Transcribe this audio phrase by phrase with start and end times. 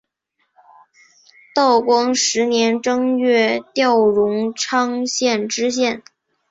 [1.53, 6.01] 道光十年正月调荣昌县知县。